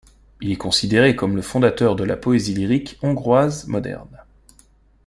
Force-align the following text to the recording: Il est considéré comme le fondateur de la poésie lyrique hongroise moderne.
Il 0.41 0.51
est 0.51 0.55
considéré 0.57 1.15
comme 1.15 1.35
le 1.35 1.43
fondateur 1.43 1.95
de 1.95 2.03
la 2.03 2.17
poésie 2.17 2.55
lyrique 2.55 2.97
hongroise 3.03 3.67
moderne. 3.67 4.23